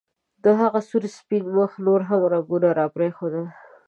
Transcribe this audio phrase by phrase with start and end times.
[0.43, 3.45] د هغه سور سپین مخ نور هم رنګونه راپرېښودل